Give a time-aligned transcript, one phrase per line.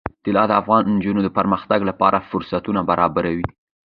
[0.25, 3.47] طلا د افغان نجونو د پرمختګ لپاره فرصتونه برابروي.